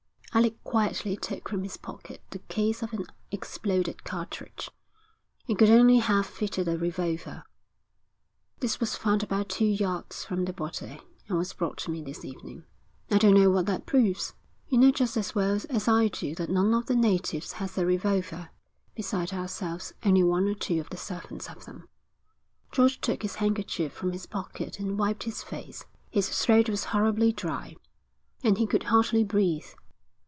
[0.33, 4.71] Alec quietly took from his pocket the case of an exploded cartridge.
[5.45, 7.43] It could only have fitted a revolver.
[8.61, 12.23] 'This was found about two yards from the body and was brought to me this
[12.23, 12.63] evening.'
[13.09, 14.33] 'I don't know what that proves.'
[14.69, 17.85] 'You know just as well as I do that none of the natives has a
[17.85, 18.51] revolver.
[18.95, 21.89] Beside ourselves only one or two of the servants have them.'
[22.71, 25.83] George took his handkerchief from his pocket and wiped his face.
[26.09, 27.75] His throat was horribly dry,
[28.41, 29.67] and he could hardly breathe.